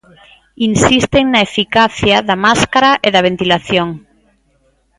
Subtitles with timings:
[0.69, 3.89] Insisten na eficacia da máscara e da ventilación.